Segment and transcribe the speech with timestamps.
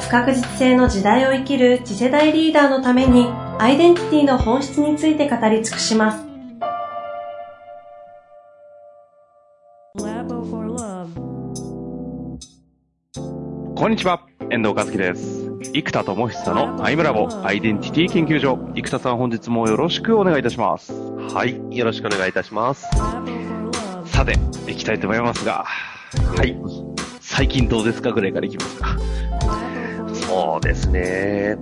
[0.00, 3.26] 不確実性の時代を生きる次世代リーダーのために
[3.58, 6.24] アイデンティティの本質について語り尽くします。
[13.74, 15.50] こんにちは、遠藤和樹です。
[15.72, 18.58] 生田智久のアイムラボアイデンティティ研究所。
[18.74, 20.92] 生田さん本日もよろしくお願いいたします。
[20.92, 22.88] はい、よろしくお願いいたします。
[24.06, 24.36] さて、
[24.66, 25.64] 行きたいと思いますが、
[26.36, 26.56] はい。
[27.20, 28.12] 最近どうですか？
[28.12, 28.96] ぐらいからいきますか？
[30.28, 31.56] そうですね。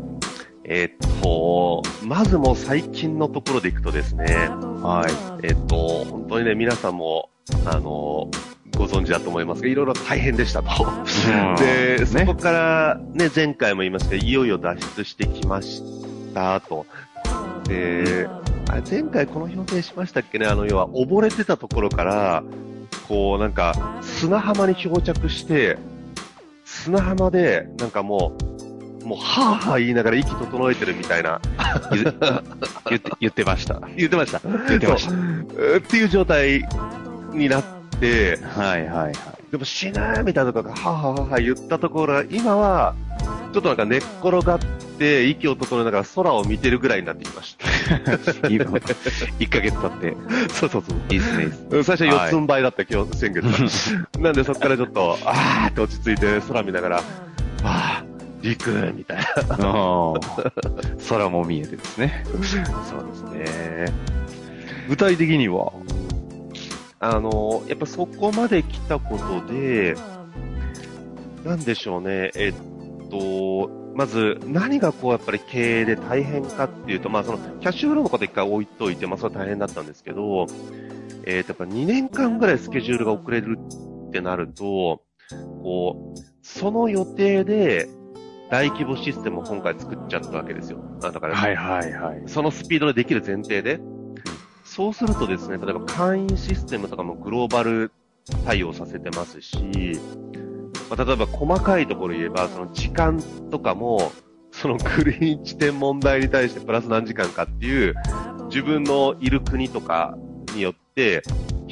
[0.65, 4.49] えっと、まずもう最近のところでいくとですね、
[4.83, 5.07] は
[5.41, 5.47] い。
[5.47, 7.31] えっと、本当にね、皆さんも、
[7.65, 8.29] あの、
[8.77, 10.85] ご存知だと思いますが、いろいろ大変でしたと。
[11.59, 15.81] で、そこからね、前回も言いましたけど、いよいよ脱出してきまし
[16.35, 16.85] たと。
[17.69, 18.29] で、
[18.69, 22.43] あれ前回この表現しましたっけね、あの、要は溺れてたところから、
[23.07, 25.79] こうなんか砂浜に漂着して、
[26.65, 28.56] 砂浜でなんかもう、
[29.07, 31.41] もう、はぁはぁ言いながら息整えてるみたいな。
[31.95, 33.81] 言って言ってました。
[33.97, 34.41] 言ってました。
[34.69, 35.13] 言ってました。
[35.13, 36.65] っていう状態
[37.33, 37.65] になっ
[38.01, 39.15] て、はいはいはい。
[39.53, 42.95] でも死ぬみたいなとか、はぁはぁはぁ言ったところ今は、
[43.53, 44.59] ちょっとなんか寝っ転がっ
[44.99, 47.67] て、息を整えながら空を見てるぐらいになってきました。
[48.49, 50.17] 1ヶ月経って。
[50.53, 50.99] そうそうそう。
[51.11, 51.83] いいっすね、いいっすね。
[51.85, 54.21] 最初四つん這いだった、今日、先月。
[54.21, 57.03] なんでそこからちょっと、あーって落ち着いて空見ながら、
[57.63, 58.06] あー、
[58.47, 60.15] 陸みたいな。
[61.09, 62.25] 空も見えてですね。
[62.25, 63.93] そうですね。
[64.89, 65.73] 具体的には？
[67.01, 69.97] あの、やっぱそこまで来たことで、
[71.45, 80.47] なんでしょうね、えっと、まず何がこうやっぱり経営で大変かっていうと、まあそのキャッシュフローのこと一回置いといて、まあそれは大変だったんですけど、
[81.25, 83.59] えっとやっぱ2年間ぐらいスケジュールが遅れる
[84.09, 85.03] ってなると、
[85.63, 87.89] こう、その予定で
[88.51, 90.79] 大規模システムを今回作っちゃったわけですよ。
[91.01, 92.23] だから、はいはいはい。
[92.27, 93.81] そのスピードでできる前提で、
[94.65, 97.91] そうするとですね、例えば会員システムとかもグローバル
[98.45, 99.99] 対応させてますし、
[100.91, 103.21] まあ、例えば細かいところ言えば、その時間
[103.51, 104.13] とかも、
[104.53, 107.95] そのグリーン地点問題に対してプラス何時間かっていう、
[108.49, 110.17] 自分のいる国とか
[110.55, 111.23] によって、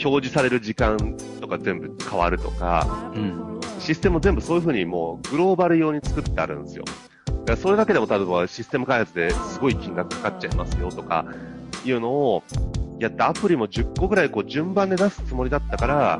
[0.03, 6.84] 表示される時間とか全部変わるとか、うん、システム全部そういう風にもうグローバル用に作ってあるんですよ。
[7.27, 11.27] だからそれだけでも例えばシステム開発ですごい金額かかっちゃいますよとか
[11.84, 12.43] いうのを
[12.99, 16.19] やってアプリも10個ぐらいこう順番で出すつもりだったから、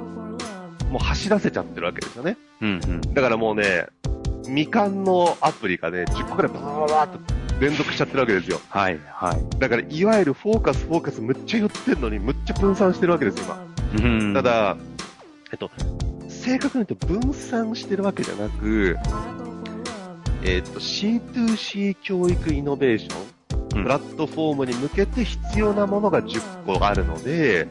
[0.91, 2.37] もう走らせちゃってるわけですよね。
[2.61, 3.01] うんうん。
[3.01, 3.87] だからもうね、
[4.43, 7.19] 未完のアプリがね、10個ぐらいバーバーっと
[7.61, 8.61] 連続しちゃってるわけですよ。
[8.69, 9.59] はい、はい。
[9.59, 13.57] だから、いわゆるフォーカス、フォーカスむっちゃ言ってんのに、むっちゃ分散してるわけですよ、
[13.95, 14.09] 今。
[14.09, 14.35] うん。
[14.35, 14.77] ただ、
[15.53, 15.71] えっと、
[16.45, 18.99] 正確に言うと分散してるわけじゃなく、
[20.45, 27.67] えっ、と、C2C 教育イノベーション、プラットフォームに向けて必要なものが10個あるので、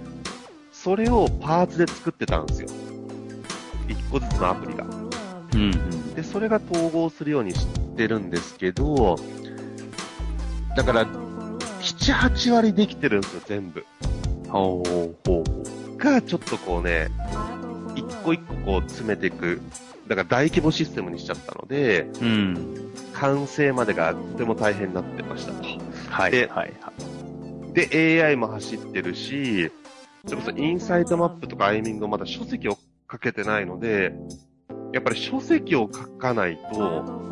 [0.72, 2.68] それをパーツで作ってたんですよ。
[3.90, 4.86] 1個ずつのアプリが。
[4.86, 9.18] うん、うん、で、それが統合するようにしてるんですけど、
[10.76, 13.86] だから、7、8割できてるんですよ、全部。
[14.50, 15.98] ほうほう。
[15.98, 17.43] が、ちょっとこうね、一
[18.24, 19.62] 個一個こう詰めていく、
[20.08, 25.64] だから大規模システムにしちゃったので、うん、完成までがとても大変になってましたと。
[26.10, 26.32] はい。
[26.32, 26.74] で、はい、
[27.74, 29.72] で、AI も走ってるし、
[30.26, 32.78] それこそインサイトマップとかアイミングをまだ書籍を
[33.12, 34.14] 書けてないので、
[34.94, 37.24] やっぱり書籍を書かないと、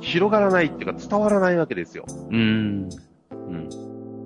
[0.00, 2.04] 広がらないっていうか伝わらないわけですよ。
[2.30, 2.88] うん。
[3.30, 3.68] うん。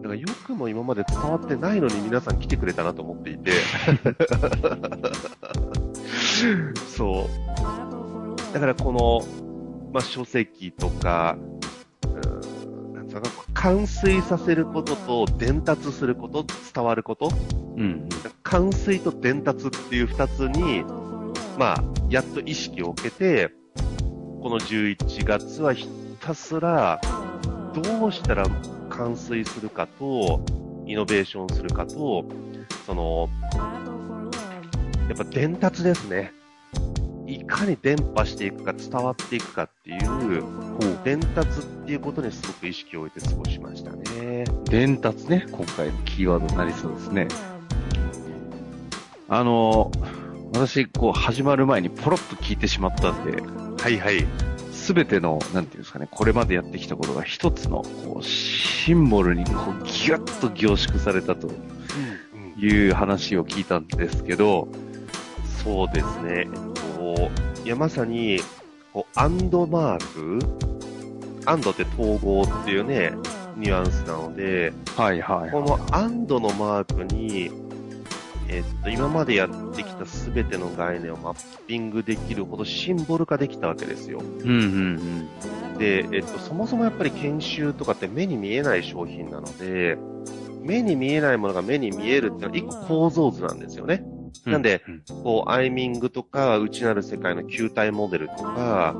[0.02, 3.52] だからよくも今まで伝わってないのに皆さん来てくれたなと思っていて。
[6.96, 7.28] そ
[8.50, 8.54] う。
[8.54, 11.37] だからこの、まあ、書籍とか、
[12.04, 13.20] うん、なんか
[13.54, 16.44] 完遂させることと伝達すること、
[16.75, 17.31] 伝わること、
[17.76, 18.08] うん、
[18.42, 20.84] 完遂と伝達っていう二つに、
[21.58, 23.52] まあ、やっと意識を置けて、
[24.43, 25.88] この11月はひ
[26.20, 27.00] たすら、
[27.75, 28.44] どうしたら
[28.88, 30.43] 完遂するかと、
[30.86, 32.25] イノベーションするかと、
[32.86, 33.28] その、
[35.10, 36.32] やっぱ伝達ですね。
[37.26, 40.44] いかに伝播していくか伝わっていくかっていう
[41.02, 44.44] 伝達っていうことにすごく意識を置いて過ごしましたね。
[44.66, 47.26] 伝達ね、今回のキーワードになりそうですね。
[49.28, 49.90] あの、
[50.54, 53.42] 私、こう、始まる前にポロッと聞いてしまったんで、
[53.82, 54.24] はいはい。
[54.70, 61.50] すべての、なんていうんですかね、これまでやってきたことが一つの、こう、シンボルに、こう、ギュッと凝縮されたと
[62.56, 64.68] いう話を聞いたんですけど、
[65.62, 66.48] そうですね。
[66.96, 67.30] こ
[67.64, 68.40] う、いや、まさに、
[68.92, 70.38] こう、アンドマーク？
[71.46, 73.12] アンドって統合っていうね、
[73.56, 77.50] ニュアンスなので、はいはい、はい、このアンドのマークに、
[78.48, 84.20] えっと、今までやってきたすべての概念をマッピングできるほどシンボル化できたわけですよ。
[84.20, 85.28] うんうん
[85.72, 85.78] うん。
[85.78, 89.96] で、えっと、そもそもやっぱり研修とかって目に見えない商品なので、
[90.62, 94.02] 目に見えないものが目に見えるっていうのは一個構造図なんですよね。
[94.47, 94.82] なんで、
[95.23, 98.94] こう、アイミングとか、内なる世界の球体モデルとか、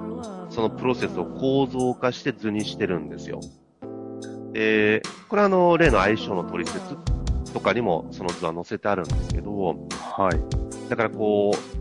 [0.51, 3.41] そのプロセスを構造化して図にしてるんですよ。
[4.53, 6.97] で、これはあの、例の相性の取説
[7.53, 10.89] とかにもその図は載せてあるんですけど、はい。
[10.89, 11.81] だからこう、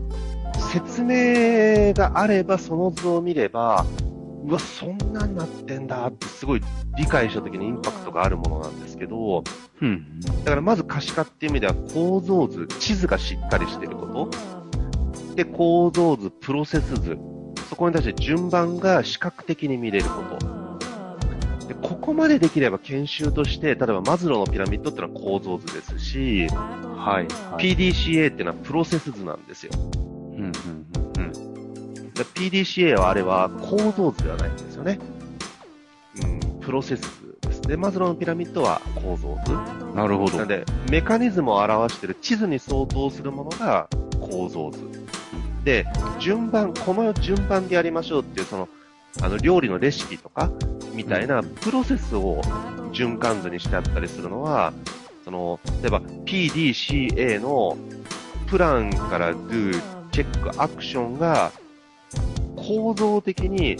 [0.72, 3.84] 説明があればその図を見れば、
[4.50, 6.62] うわ、そんなんなってんだってすごい
[6.98, 9.44] 理解した時にインパクトがあるものなんですけど、
[9.80, 10.20] うん。
[10.44, 15.34] だからまず可視化っていう意味では構造図、地図がしっかりしてること。
[15.36, 17.16] で、構造図、プロセス図。
[17.68, 20.60] そこに対して順番が視覚的に見れること。
[21.68, 29.72] でここまでできれば研修として、例えばマズローのピラミッドっていうのは構造図ですし、はい、はい、PDCA っていうのはプロセス図なんですよ。
[29.76, 30.99] うんうん。
[32.40, 34.98] PDCA はあれは構造図ではないんですよね。
[36.22, 37.60] うん、プロセス図です。
[37.62, 39.52] で、マズローのピラミッドは構造図。
[39.94, 40.38] なるほど。
[40.38, 43.88] なんで、メカニズムを表している地図に相当するものが
[44.18, 44.80] 構造図。
[45.64, 45.84] で、
[46.18, 48.68] 順番、この順番でやりましょうっていう、その、
[49.20, 50.50] あの、料理のレシピとか、
[50.94, 52.40] みたいなプロセスを
[52.92, 54.72] 循環図にしてあったりするのは、
[55.26, 57.76] その、例えば PDCA の
[58.46, 59.78] プランから Do、
[60.10, 61.52] チェック、アクションが
[62.70, 63.76] 構造的に、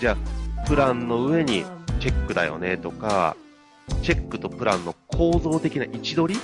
[0.00, 1.64] じゃあ、プランの上に
[1.98, 3.36] チェックだよねとか、
[4.02, 6.40] チェックとプランの構造的な位置取り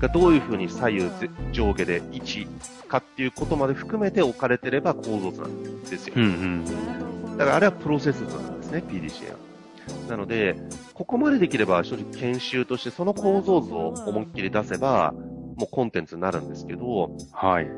[0.00, 1.08] がどういう風に左右
[1.52, 2.46] 上下で位置
[2.88, 6.14] かっていうことまで含めて置かれてれば構造図なんですよ。
[6.16, 6.26] うんう
[7.34, 9.38] ん、だからあれはプロセス図なんですね、PDCA は。
[10.08, 10.56] なので、
[10.94, 15.14] ここまでできれば正直研修としてその構造図を思いっきり出せば、
[15.56, 17.68] もうコンテンツになるんですけど、はい。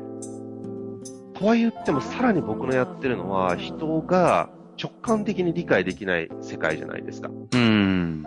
[1.41, 4.49] とは言ってもさらに僕のやってるのは人が
[4.81, 7.29] 直感的に理解できない世界じゃないですか。
[7.29, 8.25] うん。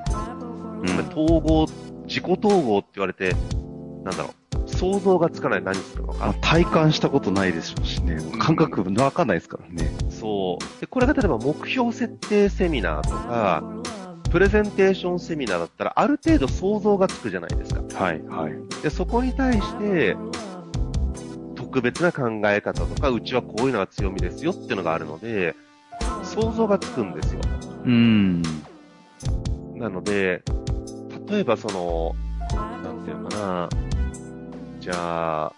[1.12, 1.66] 統合、
[2.06, 3.34] 自己統合って言われて、
[4.02, 4.34] なんだろ
[4.64, 6.34] う、想像がつかない何するのか。
[6.40, 8.18] 体感したことないでしょうしね。
[8.40, 9.90] 感覚わかんないですからね。
[10.10, 10.80] そう。
[10.80, 13.62] で、これが例えば目標設定セミナーとか、
[14.30, 17.82] プレゼンテーションセミナーだったら、ある程度想像がつくじゃないですか。
[17.94, 18.82] はい、はい。
[18.82, 20.16] で、そこに対して、
[21.74, 25.56] 特別な考え方とか、うちはこういうのが強みですよっていうのがあるので、
[26.22, 27.40] 想像がつくんですよ。
[27.84, 28.42] うん。
[29.74, 30.44] なので、
[31.28, 32.14] 例えばその、
[32.84, 33.68] なんていうのかな、
[34.78, 35.52] じゃあ、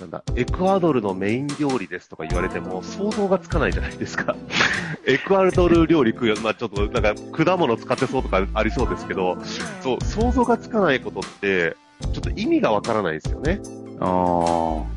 [0.00, 4.34] なんだ、エクアドルのメイン料理ですとか言われても想像がつかないじゃないですか。
[5.06, 7.14] エクアドル料理食う、まあちょっとなんか
[7.44, 9.38] 果物使ってそうとかありそうですけど、
[9.82, 13.60] そう、想像がつかないことって、ちょっと意味がわからないですよね。
[14.00, 14.95] ああ。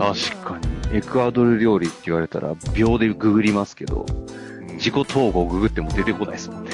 [0.00, 0.96] 確かに。
[0.96, 4.06] エクアドル料理って言われたら秒でググりますけど、
[4.72, 6.70] 自己統合ググっても出てこないですもんね。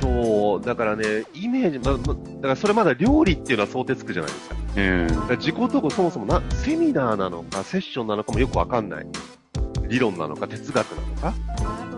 [0.00, 4.56] そう、だからね、イメージ、ま、だからそれまだ料理っていうのは想定つくじゃないですか。
[4.76, 4.80] う
[5.34, 5.36] ん。
[5.36, 9.06] 自己統合そもそもな、セミナーなのか、セッションなのかもよくわかんない。
[9.88, 11.34] 理論なのか、哲学なのか、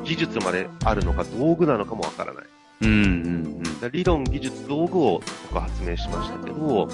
[0.04, 2.44] 技術まであるのか、道具なのかもわからない。
[2.80, 3.90] うんうんうん。
[3.92, 6.88] 理論、技術、道具を僕は発明しましたけど、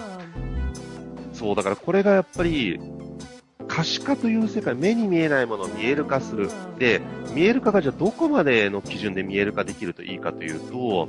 [1.33, 2.81] そう、だからこれがやっぱり、
[3.79, 6.51] 可視化という世界、目に見えないものを見える化する。
[6.81, 7.01] で、
[7.33, 11.07] 見える化がじゃあどこまでの基準で見える化できるといいかというと、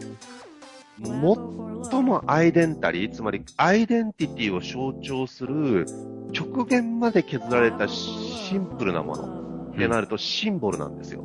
[1.01, 5.87] 最もアイデンタリー、つまりアイデンティティを象徴する
[6.31, 11.23] 極限まで削られたシンプルなものってなるとシンボルなんですよ。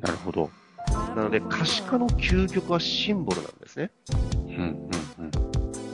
[0.00, 0.50] なるほど。
[1.16, 3.90] なので可視化の究極はシンボルなんですね。
[4.46, 4.87] うん。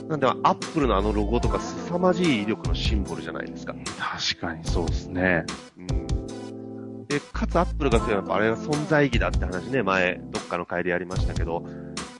[0.07, 3.73] なんで、アップルのあのロゴとか凄まじい威力のシンボルじゃないですか。
[3.97, 5.45] 確かにそうですね。
[5.77, 7.07] うん。
[7.07, 11.65] で、かつアップルが強いのはあれが存在意義だって話ね、前、どっかの回でやりましたけど、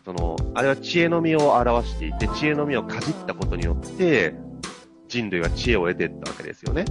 [0.03, 4.35] その、あれは知恵の実を表していて、知恵の実をかじったことによって、
[5.07, 6.85] 人類は知恵を得ていったわけですよね。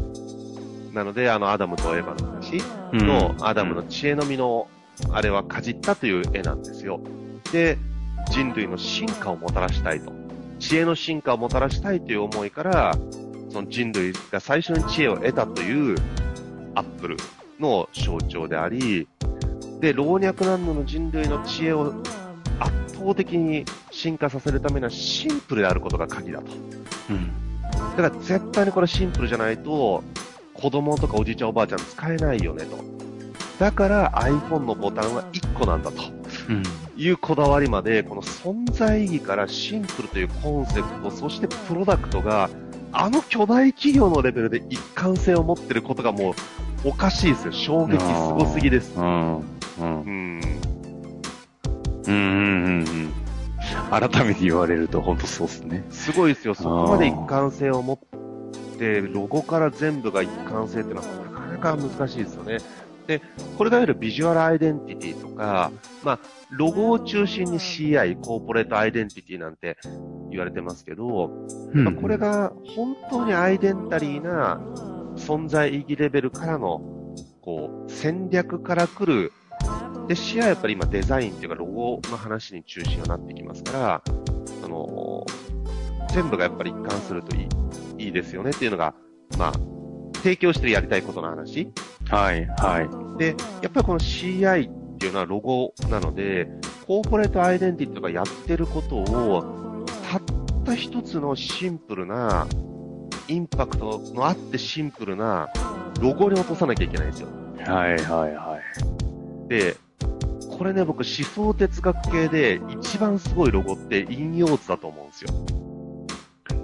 [0.92, 2.60] なので、あの、アダムとエヴァの話、
[2.92, 4.68] 話のアダムの知恵の実の、
[5.12, 7.00] あれはかじったという絵なんですよ。
[7.52, 7.78] で、
[8.30, 10.23] 人類の進化をもたらしたいと。
[10.64, 12.96] 知恵の進化をもたらしたいという思いから、
[13.50, 15.94] その人類が最初に知恵を得たという
[16.74, 17.16] アップル
[17.60, 19.06] の象徴であり、
[19.80, 21.92] で、老若男女の人類の知恵を
[22.58, 26.46] 圧倒的に進化させるためにはシンプルであることが鍵だと。
[27.10, 27.30] うん。
[27.96, 30.02] だから絶対にこれシンプルじゃないと、
[30.54, 32.78] 子供とかおじいちゃんおばあちゃん使えないよねと。
[33.58, 36.02] だから iPhone のボタンは1個なんだと。
[36.48, 36.62] うん、
[36.96, 42.50] いうこだわりまで、この存在意義からシンプルというコンセプト、そしてプロダクトが、
[42.92, 46.34] あの巨大企業のレベルで一貫性を持ってることがもう
[46.84, 47.52] おかしいですよ。
[47.52, 48.94] 衝撃すごすぎです。
[48.96, 49.36] うん。
[49.38, 49.44] うん。
[49.80, 50.40] うん。
[52.06, 52.14] うん。
[52.78, 53.12] うん。
[53.90, 55.84] 改めて言われると本当そうですね。
[55.90, 56.54] すごいですよ。
[56.54, 61.06] そこまで一貫性を持って、ロゴから全部が一貫性っていうのは
[61.58, 62.58] なかなか難しいですよね。
[63.06, 63.20] で、
[63.58, 65.70] これがいわゆるビジュアルアイデンティティとか、
[66.02, 66.18] まあ、
[66.50, 69.76] ロゴを中心に CI、コーポレートアイデンティティなんて
[70.30, 71.30] 言われてますけど、
[71.74, 74.60] うん、これが本当にアイデンティティな
[75.16, 76.80] 存在意義レベルからの、
[77.42, 79.32] こう、戦略から来る、
[80.08, 84.02] で、CI はやっぱり今デザインっていうかロゴの話に中心になってきますから、
[84.64, 85.26] あの、
[86.12, 87.40] 全部がやっぱり一貫するとい
[87.98, 88.94] い、いいですよねっていうのが、
[89.38, 89.73] まあ、
[90.24, 91.68] 提供してやりたいことの話。
[92.08, 93.18] はい、はい。
[93.18, 96.48] で、やっぱりこの CI っていうのはロゴなので、
[96.86, 100.22] コーポレートアイデンティティとかやってることを、たっ
[100.64, 102.46] た一つのシンプルな、
[103.28, 105.50] インパクトのあってシンプルな
[106.00, 107.28] ロゴに落とさなきゃいけないんですよ。
[107.66, 108.58] はい、はい、は
[109.46, 109.48] い。
[109.48, 109.76] で、
[110.56, 115.30] これね、僕思想哲学系で一番すごいロゴって陰陽図だと思うんですよ。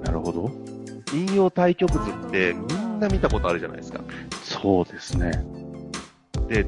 [0.02, 0.50] なるほど。
[1.12, 4.00] 引用対極図ってみんな見たことあるじゃないですか。
[4.42, 5.32] そうですね。
[6.48, 6.64] で、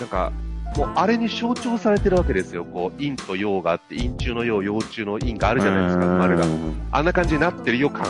[0.00, 0.32] なんか、
[0.76, 2.64] もうあれに象徴されてるわけですよ。
[2.64, 6.44] こう、陰と陽があって、陰中の陽、陽中の陰があるじゃないですか、丸が。
[6.92, 8.06] あんな感じになってるよ感。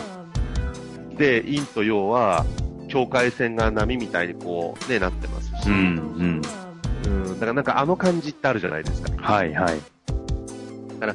[1.16, 2.44] で、陰と陽は、
[2.88, 5.68] 境界線が波みたいにこう、ね、なってますし。
[5.68, 5.78] うん、う
[6.24, 6.42] ん。
[7.06, 9.10] うん、だからなんかあの感じってあるじゃないですか。
[9.16, 9.80] はいはい。
[10.98, 11.14] だか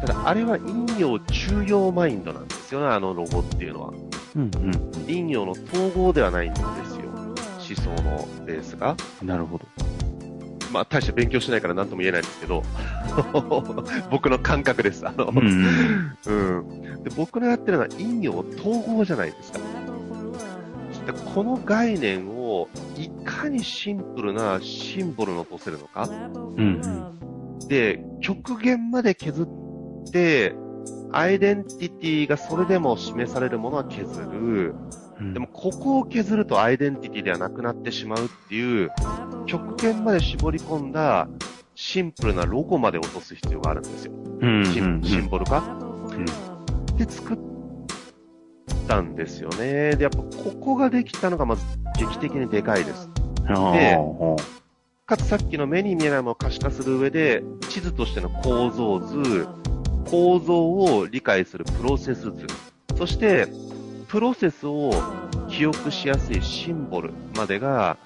[0.00, 3.92] ただあれは陰陽中陽マインドなんですよね、あのロゴっていうのは。
[4.36, 4.72] うんうん、
[5.06, 7.04] 陰陽の統合ではないんですよ。
[7.14, 8.96] 思想のベースが。
[9.22, 9.64] なるほど。
[10.72, 12.62] まあ、大して勉強しないから何とも言えないんですけど、
[14.10, 15.06] 僕の感覚です。
[15.06, 16.32] あの、うん、う
[16.98, 19.60] ん、で僕のやってるのは陰陽統合じゃないですか。
[21.06, 26.08] でこの概念をいかにシンプルなシンボルに落とせるのか。
[26.34, 26.80] うん、
[27.68, 30.56] で、極限まで削って、
[31.16, 34.74] アイデンティティがそれでも示されるものは削る。
[35.32, 38.90] でも、ここを削るとアイデンティティではなくなってしまうっていう、
[39.46, 41.28] 極限まで絞り込んだ
[41.74, 44.12] シンプルなロゴまで落とす必要があるんですよ。
[44.40, 47.38] うん、シンシンボル化、うん、で作っ
[48.88, 49.96] たんですよね。
[49.96, 51.64] で、やっぱここができたのがまず
[51.98, 53.08] 劇的にでかいです。
[53.46, 53.98] で、
[55.06, 59.46] かつさっきの目に見えないものを可視化する上で、地図としての構造図、
[60.14, 62.46] 構造を理解するプロセス図、
[62.96, 63.48] そして
[64.06, 64.92] プロセスを
[65.48, 67.96] 記憶しやすいシンボルまでが、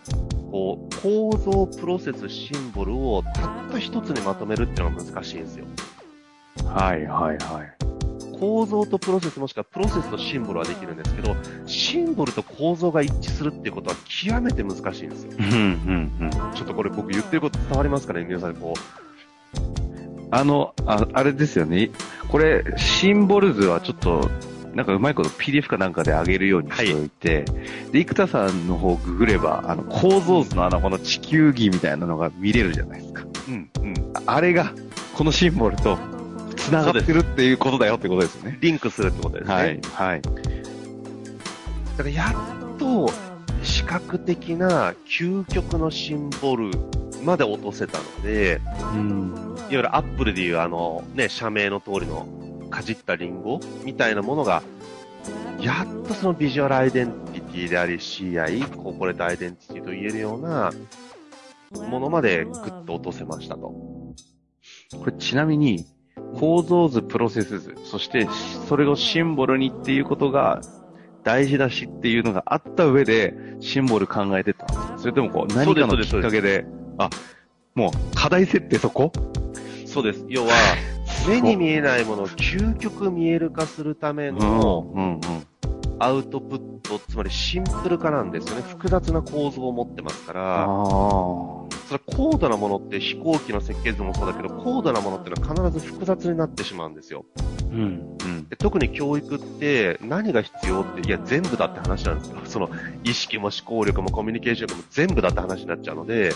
[0.50, 5.66] こう、構造、プロセス、シンボルをたった一つにまとめるっていうのが難しいんですよ。
[6.64, 8.38] はいはいはい。
[8.40, 11.36] 構造とプロセスもしくはプロセスとシンボルはできるんですけど、
[11.66, 15.32] シンボルと構造が一致するっていうことは極めて難しいんですよ。
[15.38, 16.30] うんうんうん。
[16.54, 18.24] ちょっとこれ僕言ってること伝わりますかね？
[18.24, 18.80] 皆さんこう。
[20.30, 21.90] あの、ああれですよね。
[22.28, 24.30] これ、シンボル図はちょっと
[24.74, 27.44] なんかうまいこと PDF かなんかで上げるようにしておいて、はい、
[27.92, 33.24] で、生田さんの方ググれば、あの、構造図のあの、この地球儀みたいなのが見れるじゃないですか。
[33.48, 33.94] うん、うん。
[34.26, 34.72] あれが、
[35.14, 35.98] このシンボルと、
[36.56, 38.58] 繋がってるっていうことだよってことですよね。
[38.60, 39.54] リンクするってことですね。
[39.54, 39.80] はい。
[39.94, 40.22] はい。
[40.22, 42.32] だからや
[42.74, 43.10] っと、
[43.62, 46.70] 視覚的な究極のシンボル
[47.24, 48.60] まで落とせたので、
[48.94, 52.26] うん、いわゆるアップルでいうあの、ね、社名の通りの
[52.70, 54.62] かじったリンゴみたいなものが、
[55.60, 60.70] やっとそのビジュアルアイデンティティであり CI、コーポレートアイデンティティと言えるような
[61.88, 63.60] ものまでぐっと落とせましたと。
[63.60, 64.14] こ
[65.06, 65.86] れちなみに、
[66.38, 68.28] 構造図、プロセス図、そして
[68.68, 70.60] それをシンボルにっていうことが
[71.24, 74.64] 大事だしっていうのがあった上で、シンボル考えてた。
[74.64, 76.64] んですかそれともこう何かのきっかけで、
[76.98, 77.10] あ、
[77.74, 79.12] もう課題設定そこ？
[79.98, 80.24] そうです。
[80.28, 80.52] 要は、
[81.28, 84.86] 目に見えないものを究極見える化するための、
[85.98, 88.62] アウトプッと、つまりシンプル化なんですよね。
[88.62, 90.66] 複雑な構造を持ってますから、
[91.88, 97.24] それ高度なものって飛行機の設計図もそうだけど、高度なものっていうのは必ず複雑になってしまうんですよ。
[97.72, 98.17] うん。
[98.48, 102.38] で特に教育って何が必要って、いや全部だって話なんですよ。
[102.46, 102.70] その
[103.04, 106.32] 意識も思考力もコミュニケーション力も全部だって話になっちゃうので、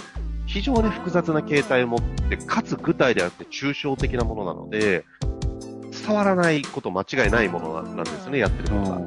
[0.47, 5.05] 非常に複雑な形態を持って、かつ具体であって抽象的なものなので、
[6.07, 8.97] 伝わらないこと間違いないものなんですね、やってることが。
[8.97, 9.01] っ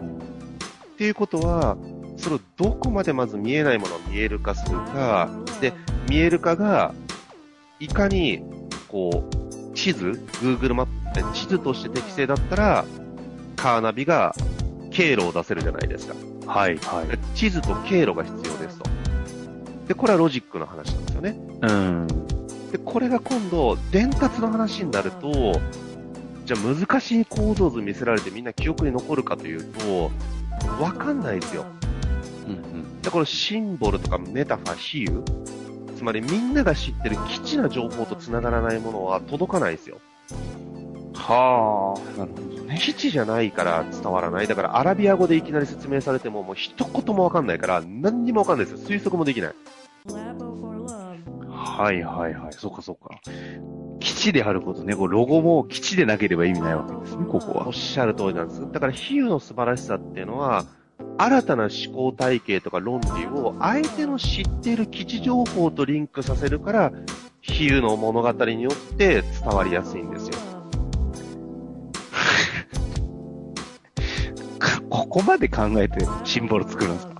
[0.98, 1.78] ていうことは、
[2.18, 5.74] それをどこまでまず見えないものを見える化するか、で、
[6.10, 6.94] 見える化が、
[7.80, 8.42] いかに、
[8.88, 10.12] こう、地図、
[10.42, 10.92] Google マップ、
[11.24, 12.86] 地図として適正だったら、
[13.55, 14.36] カーナビが
[14.91, 16.15] 経路を出せるじゃないですか。
[16.45, 17.36] はい、はい。
[17.36, 18.86] 地図と経路が必要ですと。
[19.88, 21.38] で、これはロジックの話なんですよね。
[21.62, 22.07] うん。
[22.72, 25.60] で、これが今度、伝達の話になると、
[26.45, 30.12] じゃあ難しい構造図見せられてみんな記憶に残るかというと、
[30.79, 31.65] わかんないですよ。
[32.48, 33.01] うんうん。
[33.01, 35.24] で、このシンボルとかメタファ、比喩、
[35.95, 40.00] つまりみんなが知ってる基地な情報と繋がらないものは届かないですよ。
[41.27, 42.77] はあ、なるほどね。
[42.79, 44.48] 基地じゃないから伝わらない。
[44.48, 48.88] だからアラビア語でいきなり説明されてももう一言もわかんないから何にもわかんないですよ。
[48.88, 49.55] 推測もできない。
[51.50, 52.53] はいはいはい。
[52.53, 53.20] そっかそっか。
[54.00, 57.67] 基地であることね、こうロゴも基地でなければ意味ないわけですね、ここは。
[57.67, 58.72] おっしゃる通りなんです。
[58.72, 60.65] だから比喩の素晴らしさっていうのは、
[61.17, 66.91] 新たな思考体系とか論理を相手の知っている基地情報とリンクさせるから、
[67.41, 70.25] 比喩の物語によって伝わりやすいんです
[75.15, 77.15] ここまで考えてシンボル作るんですか？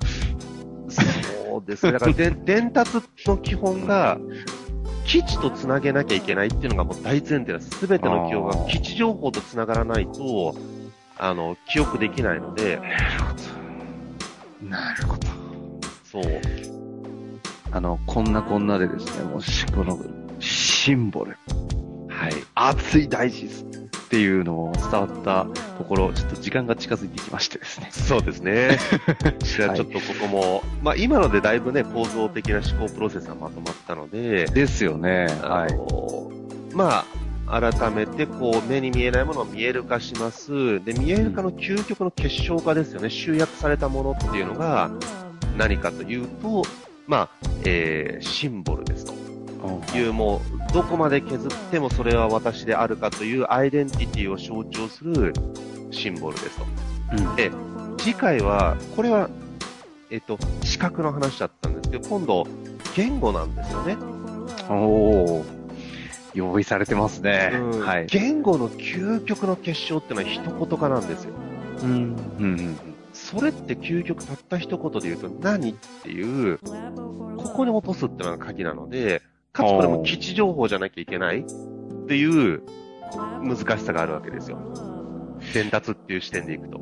[1.47, 1.93] そうですね。
[1.93, 2.11] だから
[2.43, 4.17] 伝達の基本が、
[5.05, 7.69] 基地とつなげなきゃいけないっていうのがもう大前提です。
[7.69, 10.55] すべての記憶が基地情報とつながらないと、
[11.17, 12.81] あの、記憶できないので。
[12.81, 13.33] なるほ
[14.61, 14.69] ど。
[14.69, 15.27] なるほど。
[16.03, 16.23] そう。
[17.71, 19.97] あの、こんなこんなでですね、もし、この、
[20.41, 21.37] シンボル。
[22.09, 22.33] はい。
[22.55, 23.65] 熱い大事です。
[24.15, 25.45] っていうのを伝わった
[25.77, 27.89] ところ、ちょっと時間が近づいてきましてですね。
[27.91, 28.79] そうですね。
[29.39, 34.45] じゃあちょっとここも、はい、まあ今のでだいぶね、構造的な思考プロセスがまとまったので。
[34.45, 35.27] ですよね。
[35.41, 36.73] はい。
[36.73, 37.03] ま
[37.45, 40.81] あ、改めてこう目に見えないものを見える化します。
[40.85, 43.09] で、見える化の究極の結晶化ですよね。
[43.09, 44.91] 集約されたものっていうのが
[45.57, 46.63] 何かというと、
[47.05, 47.29] まあ、
[47.65, 49.25] えー、シンボルですと。
[49.95, 55.33] いうもう、どこまで削ってもそれは私であるかというアイデンティティを象徴する
[55.91, 56.65] シンボルですと。
[57.17, 57.51] うん、で、
[57.97, 59.29] 次回は、これは、
[60.09, 62.47] えっと、視覚の話だったんですけど、今度、
[62.95, 63.97] 言語なんですよね。
[64.69, 65.43] おー。
[66.33, 67.51] 用意されてますね。
[67.53, 68.07] うん、はい。
[68.07, 71.33] 言語の究極の結晶ってのは一言化なんですよ。
[71.83, 71.89] うん。
[71.91, 72.77] うん、うん。
[73.13, 75.73] それって究極たった一言で言うと何っ
[76.03, 76.59] ていう、
[77.37, 79.21] ここに落とすってのが鍵なので、
[79.55, 82.61] かつこれも基地情報じゃなきゃいけないっていう
[83.41, 84.59] 難しさがあるわけですよ。
[85.53, 86.81] 伝達っていう視点でいくと。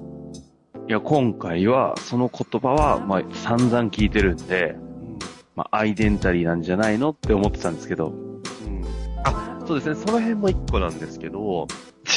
[0.88, 5.20] いや、今回は、その言葉は、まあ、散々聞いてるんで、うん、
[5.56, 8.08] まあ、アイデンタリーなんじゃないのって思ってたんですけど。
[8.08, 8.82] うん。
[9.24, 9.96] あ、そうですね。
[9.96, 11.68] その辺も一個なんですけど、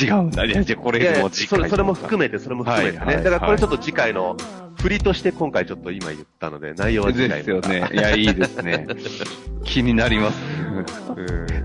[0.00, 0.44] 違うんだ。
[0.46, 1.68] いや、じゃこれも次回それ。
[1.68, 3.04] それも含めて、それも含めてね。
[3.04, 4.36] はいはいはい、だからこれちょっと次回の
[4.76, 7.88] 振りとして今回ちょっと今言ったので、内容は次回ですよね。
[7.92, 8.86] いや、いいですね。
[9.64, 10.38] 気になります。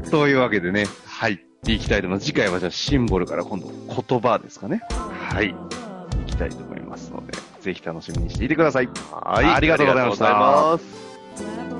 [0.09, 0.85] そういうわけでね。
[1.05, 1.43] はい。
[1.67, 2.25] いきたいと思います。
[2.25, 4.81] 次回はじゃあシンボルから今度言葉ですかね。
[4.89, 5.49] はい。
[5.49, 8.89] いきたいと思いますので、ぜひ楽しみにしていてください。
[9.11, 9.45] はい。
[9.45, 11.70] ありがとうございました。